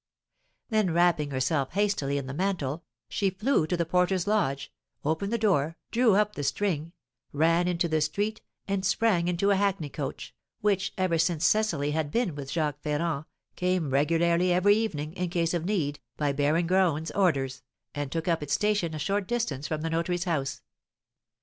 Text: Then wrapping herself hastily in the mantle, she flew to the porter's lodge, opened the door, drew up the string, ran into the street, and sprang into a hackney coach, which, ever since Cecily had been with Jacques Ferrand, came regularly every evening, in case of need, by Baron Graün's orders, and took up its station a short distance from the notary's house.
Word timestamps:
Then 0.71 0.89
wrapping 0.95 1.29
herself 1.29 1.73
hastily 1.73 2.17
in 2.17 2.25
the 2.25 2.33
mantle, 2.33 2.83
she 3.07 3.29
flew 3.29 3.67
to 3.67 3.77
the 3.77 3.85
porter's 3.85 4.25
lodge, 4.25 4.73
opened 5.05 5.31
the 5.31 5.37
door, 5.37 5.77
drew 5.91 6.15
up 6.15 6.33
the 6.33 6.43
string, 6.43 6.93
ran 7.31 7.67
into 7.67 7.87
the 7.87 8.01
street, 8.01 8.41
and 8.67 8.83
sprang 8.83 9.27
into 9.27 9.51
a 9.51 9.55
hackney 9.55 9.89
coach, 9.89 10.33
which, 10.59 10.91
ever 10.97 11.19
since 11.19 11.45
Cecily 11.45 11.91
had 11.91 12.09
been 12.09 12.33
with 12.33 12.49
Jacques 12.51 12.81
Ferrand, 12.81 13.25
came 13.55 13.91
regularly 13.91 14.51
every 14.51 14.75
evening, 14.75 15.13
in 15.13 15.29
case 15.29 15.53
of 15.53 15.65
need, 15.65 15.99
by 16.17 16.31
Baron 16.33 16.67
Graün's 16.67 17.11
orders, 17.11 17.61
and 17.93 18.11
took 18.11 18.27
up 18.27 18.41
its 18.41 18.53
station 18.55 18.95
a 18.95 18.97
short 18.97 19.27
distance 19.27 19.67
from 19.67 19.81
the 19.81 19.89
notary's 19.91 20.23
house. 20.23 20.63